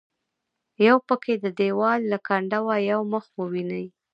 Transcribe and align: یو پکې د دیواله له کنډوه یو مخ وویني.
یو 0.87 0.97
پکې 1.07 1.33
د 1.43 1.45
دیواله 1.59 2.05
له 2.11 2.17
کنډوه 2.27 2.75
یو 2.91 3.01
مخ 3.13 3.25
وویني. 3.39 3.85